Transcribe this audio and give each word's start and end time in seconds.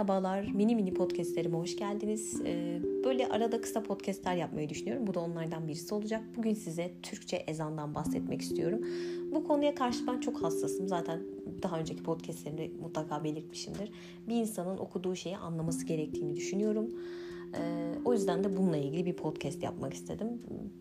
Merhabalar, 0.00 0.46
mini 0.54 0.76
mini 0.76 0.94
podcastlerime 0.94 1.56
hoş 1.56 1.76
geldiniz. 1.76 2.40
Ee, 2.44 2.80
böyle 3.04 3.28
arada 3.28 3.60
kısa 3.60 3.82
podcastler 3.82 4.36
yapmayı 4.36 4.68
düşünüyorum. 4.68 5.06
Bu 5.06 5.14
da 5.14 5.20
onlardan 5.20 5.68
birisi 5.68 5.94
olacak. 5.94 6.22
Bugün 6.36 6.54
size 6.54 6.92
Türkçe 7.02 7.36
ezandan 7.36 7.94
bahsetmek 7.94 8.40
istiyorum. 8.40 8.80
Bu 9.32 9.44
konuya 9.44 9.74
karşı 9.74 10.06
ben 10.06 10.20
çok 10.20 10.42
hassasım. 10.42 10.88
Zaten 10.88 11.20
daha 11.62 11.78
önceki 11.78 12.02
podcastlerimde 12.02 12.70
mutlaka 12.82 13.24
belirtmişimdir. 13.24 13.92
Bir 14.28 14.34
insanın 14.34 14.78
okuduğu 14.78 15.16
şeyi 15.16 15.36
anlaması 15.36 15.86
gerektiğini 15.86 16.36
düşünüyorum. 16.36 16.86
Ee, 17.54 17.94
o 18.04 18.12
yüzden 18.12 18.44
de 18.44 18.56
bununla 18.56 18.76
ilgili 18.76 19.06
bir 19.06 19.16
podcast 19.16 19.62
yapmak 19.62 19.94
istedim. 19.94 20.28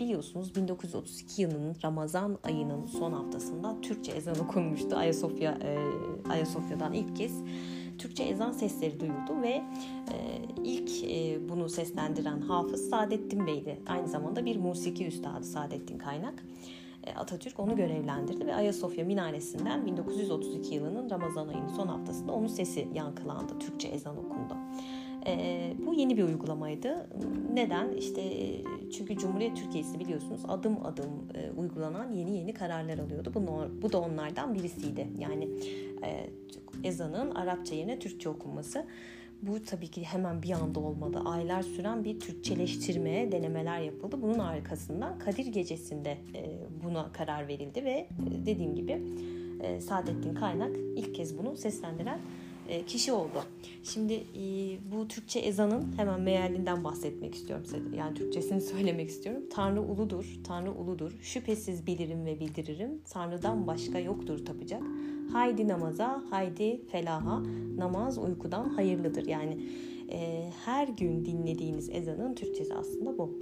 Biliyorsunuz 0.00 0.54
1932 0.56 1.42
yılının 1.42 1.76
Ramazan 1.84 2.38
ayının 2.42 2.86
son 2.86 3.12
haftasında 3.12 3.80
Türkçe 3.80 4.12
ezan 4.12 4.38
okunmuştu. 4.38 4.96
Ayasofya 4.96 5.58
e, 5.62 5.78
Ayasofya'dan 6.30 6.92
ilk 6.92 7.16
kez 7.16 7.42
Türkçe 7.98 8.22
ezan 8.22 8.52
sesleri 8.52 9.00
duyuldu 9.00 9.42
ve 9.42 9.48
e, 9.48 9.64
ilk 10.64 11.04
e, 11.04 11.48
bunu 11.48 11.68
seslendiren 11.68 12.40
hafız 12.40 12.90
Saadettin 12.90 13.46
Bey'di. 13.46 13.78
Aynı 13.86 14.08
zamanda 14.08 14.44
bir 14.44 14.56
musiki 14.56 15.06
üstadı 15.06 15.44
Saadettin 15.44 15.98
Kaynak. 15.98 16.44
E, 17.04 17.14
Atatürk 17.14 17.60
onu 17.60 17.76
görevlendirdi 17.76 18.46
ve 18.46 18.54
Ayasofya 18.54 19.04
minaresinden 19.04 19.86
1932 19.86 20.74
yılının 20.74 21.10
Ramazan 21.10 21.48
ayının 21.48 21.68
son 21.68 21.86
haftasında 21.86 22.32
onun 22.32 22.46
sesi 22.46 22.88
yankılandı. 22.94 23.58
Türkçe 23.58 23.88
ezan 23.88 24.16
okundu. 24.16 24.56
E, 25.26 25.72
bu 25.86 25.94
yeni 25.94 26.16
bir 26.16 26.22
uygulamaydı. 26.22 27.06
Neden? 27.52 27.92
İşte 27.92 28.22
çünkü 28.92 29.16
Cumhuriyet 29.16 29.56
Türkiye'si 29.56 30.00
biliyorsunuz 30.00 30.40
adım 30.48 30.86
adım 30.86 31.10
e, 31.34 31.50
uygulanan 31.60 32.12
yeni 32.12 32.36
yeni 32.36 32.54
kararlar 32.54 32.98
alıyordu. 32.98 33.32
Bu, 33.34 33.82
bu 33.82 33.92
da 33.92 34.00
onlardan 34.00 34.54
birisiydi. 34.54 35.08
Yani 35.18 35.48
e, 36.04 36.30
ezanın 36.84 37.34
Arapça 37.34 37.74
yerine 37.74 37.98
Türkçe 37.98 38.28
okunması. 38.28 38.86
Bu 39.42 39.62
tabii 39.62 39.88
ki 39.88 40.02
hemen 40.04 40.42
bir 40.42 40.50
anda 40.50 40.80
olmadı. 40.80 41.22
Aylar 41.24 41.62
süren 41.62 42.04
bir 42.04 42.20
Türkçeleştirmeye 42.20 43.32
denemeler 43.32 43.80
yapıldı. 43.80 44.22
Bunun 44.22 44.38
arkasından 44.38 45.18
Kadir 45.18 45.46
Gecesi'nde 45.46 46.10
e, 46.10 46.58
buna 46.84 47.12
karar 47.12 47.48
verildi 47.48 47.84
ve 47.84 47.90
e, 47.90 48.46
dediğim 48.46 48.74
gibi 48.74 49.02
e, 49.62 49.80
Saadettin 49.80 50.34
Kaynak 50.34 50.76
ilk 50.96 51.14
kez 51.14 51.38
bunu 51.38 51.56
seslendiren 51.56 52.20
kişi 52.86 53.12
oldu. 53.12 53.42
Şimdi 53.82 54.12
e, 54.14 54.42
bu 54.92 55.08
Türkçe 55.08 55.38
ezanın 55.38 55.92
hemen 55.96 56.20
mealinden 56.20 56.84
bahsetmek 56.84 57.34
istiyorum. 57.34 57.66
Yani 57.96 58.14
Türkçesini 58.14 58.60
söylemek 58.72 59.08
istiyorum. 59.08 59.42
Tanrı 59.50 59.82
uludur, 59.82 60.38
Tanrı 60.44 60.72
uludur. 60.72 61.18
Şüphesiz 61.22 61.86
bilirim 61.86 62.26
ve 62.26 62.40
bildiririm. 62.40 63.02
Tanrı'dan 63.10 63.66
başka 63.66 63.98
yoktur 63.98 64.46
tapacak. 64.46 64.82
Haydi 65.32 65.68
namaza, 65.68 66.22
haydi 66.30 66.80
felaha. 66.86 67.42
Namaz 67.76 68.18
uykudan 68.18 68.68
hayırlıdır. 68.68 69.26
Yani 69.26 69.58
e, 70.12 70.50
her 70.64 70.88
gün 70.88 71.24
dinlediğiniz 71.24 71.90
ezanın 71.90 72.34
Türkçesi 72.34 72.74
aslında 72.74 73.18
bu. 73.18 73.38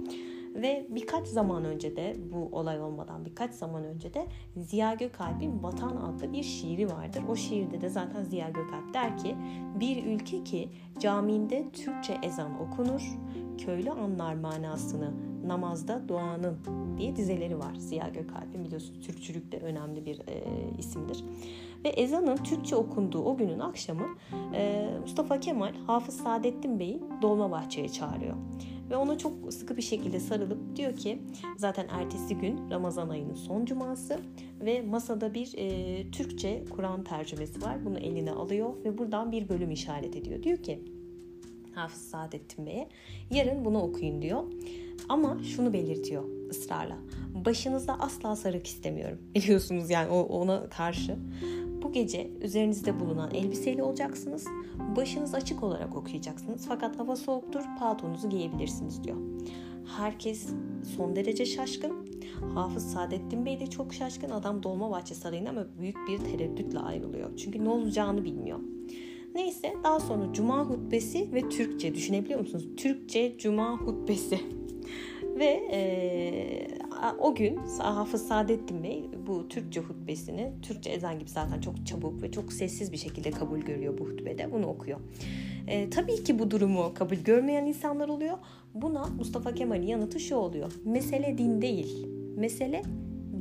Ve 0.57 0.87
birkaç 0.89 1.27
zaman 1.27 1.65
önce 1.65 1.95
de 1.95 2.15
bu 2.31 2.57
olay 2.57 2.81
olmadan 2.81 3.25
birkaç 3.25 3.53
zaman 3.53 3.83
önce 3.83 4.13
de 4.13 4.27
Ziya 4.57 4.93
Gökalp'in 4.93 5.63
Vatan 5.63 5.95
adlı 5.95 6.33
bir 6.33 6.43
şiiri 6.43 6.89
vardır. 6.89 7.23
O 7.29 7.35
şiirde 7.35 7.81
de 7.81 7.89
zaten 7.89 8.23
Ziya 8.23 8.49
Gökalp 8.49 8.93
der 8.93 9.17
ki 9.17 9.35
bir 9.79 10.05
ülke 10.05 10.43
ki 10.43 10.69
caminde 10.99 11.71
Türkçe 11.71 12.17
ezan 12.23 12.61
okunur, 12.61 13.17
köylü 13.57 13.91
anlar 13.91 14.33
manasını 14.33 15.13
namazda 15.47 16.07
duanın 16.07 16.57
diye 16.97 17.15
dizeleri 17.15 17.59
var 17.59 17.75
Ziya 17.75 18.09
Gökalp'in 18.09 18.65
biliyorsunuz 18.65 19.07
Türkçülük 19.07 19.51
de 19.51 19.59
önemli 19.59 20.05
bir 20.05 20.19
e, 20.19 20.43
isimdir. 20.77 21.23
Ve 21.85 21.89
ezanın 21.89 22.37
Türkçe 22.37 22.75
okunduğu 22.75 23.23
o 23.23 23.37
günün 23.37 23.59
akşamı 23.59 24.07
e, 24.53 24.89
Mustafa 25.01 25.39
Kemal 25.39 25.73
Hafız 25.87 26.17
Saadettin 26.17 26.79
Bey'i 26.79 27.01
Dolmabahçe'ye 27.21 27.89
çağırıyor. 27.89 28.35
Ve 28.89 28.95
ona 28.95 29.17
çok 29.17 29.53
sıkı 29.53 29.77
bir 29.77 29.81
şekilde 29.81 30.19
sarılıp 30.19 30.75
diyor 30.75 30.95
ki 30.95 31.21
zaten 31.57 31.87
ertesi 31.89 32.35
gün 32.37 32.71
Ramazan 32.71 33.09
ayının 33.09 33.35
son 33.35 33.65
cuması 33.65 34.19
ve 34.61 34.81
masada 34.81 35.33
bir 35.33 35.53
e, 35.57 36.11
Türkçe 36.11 36.65
Kur'an 36.69 37.03
tercümesi 37.03 37.61
var. 37.61 37.85
Bunu 37.85 37.99
eline 37.99 38.31
alıyor 38.31 38.73
ve 38.83 38.97
buradan 38.97 39.31
bir 39.31 39.49
bölüm 39.49 39.71
işaret 39.71 40.15
ediyor. 40.15 40.43
Diyor 40.43 40.57
ki 40.57 40.83
Hafız 41.75 42.01
Saadettin 42.01 42.65
Bey'e 42.65 42.89
yarın 43.31 43.65
bunu 43.65 43.81
okuyun 43.81 44.21
diyor. 44.21 44.43
Ama 45.09 45.37
şunu 45.43 45.73
belirtiyor 45.73 46.23
ısrarla. 46.49 46.97
Başınızda 47.45 47.99
asla 47.99 48.35
sarık 48.35 48.67
istemiyorum. 48.67 49.19
Biliyorsunuz 49.35 49.89
yani 49.89 50.09
ona 50.11 50.69
karşı. 50.69 51.17
Bu 51.81 51.91
gece 51.91 52.31
üzerinizde 52.41 52.99
bulunan 52.99 53.33
elbiseyle 53.33 53.83
olacaksınız. 53.83 54.45
Başınız 54.95 55.35
açık 55.35 55.63
olarak 55.63 55.95
okuyacaksınız. 55.95 56.65
Fakat 56.67 56.99
hava 56.99 57.15
soğuktur, 57.15 57.61
paltonuzu 57.79 58.29
giyebilirsiniz 58.29 59.03
diyor. 59.03 59.17
Herkes 59.97 60.49
son 60.95 61.15
derece 61.15 61.45
şaşkın. 61.45 62.07
Hafız 62.53 62.91
Saadettin 62.93 63.45
Bey 63.45 63.59
de 63.59 63.67
çok 63.67 63.93
şaşkın. 63.93 64.29
Adam 64.29 64.63
Dolmabahçe 64.63 65.15
Sarayı'na 65.15 65.49
ama 65.49 65.65
büyük 65.79 65.97
bir 66.07 66.17
tereddütle 66.17 66.79
ayrılıyor. 66.79 67.37
Çünkü 67.37 67.63
ne 67.63 67.69
olacağını 67.69 68.23
bilmiyor. 68.23 68.59
Neyse 69.35 69.73
daha 69.83 69.99
sonra 69.99 70.33
Cuma 70.33 70.63
hutbesi 70.63 71.33
ve 71.33 71.49
Türkçe 71.49 71.95
düşünebiliyor 71.95 72.39
musunuz? 72.39 72.67
Türkçe 72.77 73.37
Cuma 73.37 73.77
hutbesi. 73.77 74.39
ve 75.39 75.67
e, 75.71 76.67
o 77.19 77.35
gün 77.35 77.55
Hafız 77.79 78.27
Saadettin 78.27 78.83
Bey 78.83 79.09
bu 79.27 79.47
Türkçe 79.47 79.81
hutbesini, 79.81 80.51
Türkçe 80.61 80.89
ezan 80.89 81.19
gibi 81.19 81.29
zaten 81.29 81.61
çok 81.61 81.85
çabuk 81.85 82.21
ve 82.21 82.31
çok 82.31 82.53
sessiz 82.53 82.91
bir 82.91 82.97
şekilde 82.97 83.31
kabul 83.31 83.59
görüyor 83.59 83.97
bu 83.97 84.05
hutbede. 84.05 84.51
Bunu 84.51 84.67
okuyor. 84.67 84.99
E, 85.67 85.89
tabii 85.89 86.23
ki 86.23 86.39
bu 86.39 86.51
durumu 86.51 86.93
kabul 86.93 87.15
görmeyen 87.15 87.65
insanlar 87.65 88.09
oluyor. 88.09 88.37
Buna 88.73 89.05
Mustafa 89.05 89.53
Kemal'in 89.53 89.87
yanıtı 89.87 90.19
şu 90.19 90.35
oluyor. 90.35 90.71
Mesele 90.85 91.37
din 91.37 91.61
değil, 91.61 92.07
mesele 92.35 92.81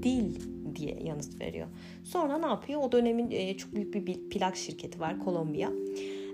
dil 0.03 0.41
diye 0.77 0.99
yanıt 1.05 1.41
veriyor. 1.41 1.67
Sonra 2.05 2.39
ne 2.39 2.47
yapıyor? 2.47 2.83
O 2.83 2.93
dönemin 2.93 3.31
e, 3.31 3.57
çok 3.57 3.75
büyük 3.75 3.95
bir 3.95 4.29
plak 4.31 4.57
şirketi 4.57 5.01
var 5.01 5.19
Kolombiya. 5.19 5.71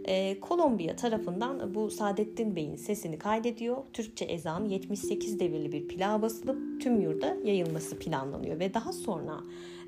E, 0.05 0.41
Kolombiya 0.41 0.97
tarafından 0.97 1.75
bu 1.75 1.91
Saadettin 1.91 2.57
Bey'in 2.57 2.77
sesini 2.77 3.19
kaydediyor. 3.19 3.77
Türkçe 3.93 4.25
ezan 4.25 4.65
78 4.65 5.41
devirli 5.41 5.73
bir 5.73 5.89
plağa 5.89 6.23
basılıp 6.23 6.81
tüm 6.81 7.01
yurda 7.01 7.37
yayılması 7.45 7.99
planlanıyor 7.99 8.59
ve 8.59 8.75
daha 8.75 8.93
sonra 8.93 9.41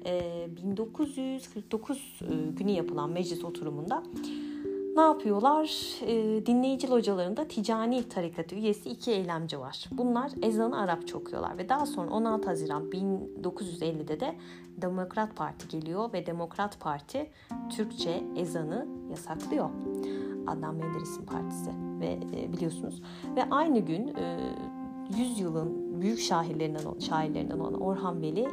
e, 0.06 0.46
1949 0.62 1.98
e, 2.22 2.50
günü 2.58 2.70
yapılan 2.70 3.10
meclis 3.10 3.44
oturumunda 3.44 4.02
ne 4.96 5.02
yapıyorlar? 5.02 5.70
E, 6.06 6.46
dinleyici 6.46 6.90
localarında 6.90 7.48
ticani 7.48 8.08
tarikatı 8.08 8.54
üyesi 8.54 8.90
iki 8.90 9.10
eylemci 9.10 9.60
var. 9.60 9.84
Bunlar 9.90 10.32
ezanı 10.42 10.80
Arapça 10.80 11.18
okuyorlar 11.18 11.58
ve 11.58 11.68
daha 11.68 11.86
sonra 11.86 12.10
16 12.10 12.48
Haziran 12.48 12.90
1950'de 12.90 14.20
de 14.20 14.34
Demokrat 14.76 15.36
Parti 15.36 15.68
geliyor 15.68 16.12
ve 16.12 16.26
Demokrat 16.26 16.80
Parti 16.80 17.30
Türkçe 17.76 18.24
ezanı 18.36 18.86
yasaklıyor. 19.10 19.70
Adnan 20.46 20.74
Menderes'in 20.74 21.24
partisi 21.24 21.70
ve 22.00 22.18
e, 22.36 22.52
biliyorsunuz. 22.52 23.02
Ve 23.36 23.44
aynı 23.50 23.78
gün 23.78 24.06
e, 24.06 24.38
100 25.18 25.40
yılın 25.40 26.00
büyük 26.00 26.20
şairlerinden 26.20 26.98
şairlerinden 26.98 27.58
olan 27.58 27.80
Orhan 27.80 28.22
Veli 28.22 28.48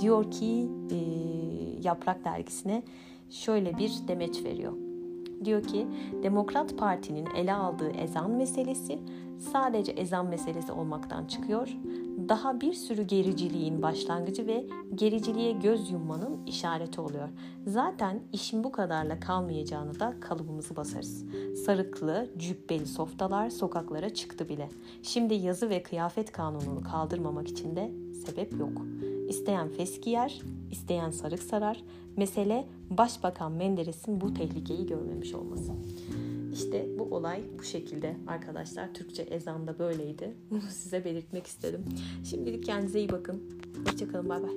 diyor 0.00 0.30
ki 0.30 0.68
e, 0.90 0.96
Yaprak 1.82 2.24
dergisine 2.24 2.82
şöyle 3.30 3.78
bir 3.78 3.92
demeç 4.08 4.44
veriyor 4.44 4.72
diyor 5.44 5.62
ki 5.62 5.86
Demokrat 6.22 6.78
Parti'nin 6.78 7.26
ele 7.36 7.54
aldığı 7.54 7.90
ezan 7.90 8.30
meselesi 8.30 8.98
sadece 9.52 9.92
ezan 9.92 10.26
meselesi 10.26 10.72
olmaktan 10.72 11.24
çıkıyor. 11.24 11.68
Daha 12.28 12.60
bir 12.60 12.72
sürü 12.72 13.02
gericiliğin 13.02 13.82
başlangıcı 13.82 14.46
ve 14.46 14.66
gericiliğe 14.94 15.52
göz 15.52 15.90
yummanın 15.90 16.46
işareti 16.46 17.00
oluyor. 17.00 17.28
Zaten 17.66 18.20
işin 18.32 18.64
bu 18.64 18.72
kadarla 18.72 19.20
kalmayacağını 19.20 20.00
da 20.00 20.14
kalıbımızı 20.20 20.76
basarız. 20.76 21.24
Sarıklı, 21.66 22.30
cübbeli 22.38 22.86
softalar 22.86 23.50
sokaklara 23.50 24.14
çıktı 24.14 24.48
bile. 24.48 24.68
Şimdi 25.02 25.34
yazı 25.34 25.70
ve 25.70 25.82
kıyafet 25.82 26.32
kanununu 26.32 26.82
kaldırmamak 26.82 27.48
için 27.48 27.76
de 27.76 27.90
sebep 28.26 28.58
yok. 28.58 28.82
İsteyen 29.28 29.68
fes 29.68 30.00
giyer, 30.00 30.42
isteyen 30.70 31.10
sarık 31.10 31.42
sarar. 31.42 31.82
Mesele 32.16 32.66
Başbakan 32.90 33.52
Menderes'in 33.52 34.20
bu 34.20 34.34
tehlikeyi 34.34 34.86
görmemiş 34.86 35.34
olması. 35.34 35.72
İşte 36.52 36.86
bu 36.98 37.02
olay 37.02 37.42
bu 37.58 37.62
şekilde 37.62 38.16
arkadaşlar. 38.26 38.94
Türkçe 38.94 39.22
ezanda 39.22 39.78
böyleydi. 39.78 40.34
Bunu 40.50 40.60
size 40.70 41.04
belirtmek 41.04 41.46
istedim. 41.46 41.84
Şimdilik 42.24 42.64
kendinize 42.64 42.98
iyi 42.98 43.08
bakın. 43.08 43.42
Hoşçakalın. 43.86 44.28
Bay 44.28 44.42
bay. 44.42 44.50